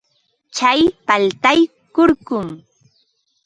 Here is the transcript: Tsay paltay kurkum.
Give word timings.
Tsay 0.55 0.81
paltay 1.07 1.59
kurkum. 1.95 2.47